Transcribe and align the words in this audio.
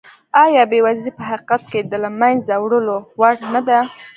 ایا 0.43 0.63
بېوزلي 0.71 1.11
په 1.17 1.23
حقیقت 1.29 1.61
کې 1.71 1.79
د 1.91 1.93
له 2.03 2.09
منځه 2.19 2.53
وړلو 2.63 2.97
وړ 3.19 3.35
نه 3.53 3.61
ده؟ 3.67 3.79